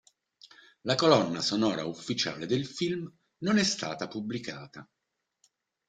La 0.81 0.95
colonna 0.95 1.41
sonora 1.41 1.85
ufficiale 1.85 2.47
del 2.47 2.65
film 2.65 3.07
non 3.41 3.59
è 3.59 3.63
stata 3.63 4.07
pubblicata. 4.07 4.89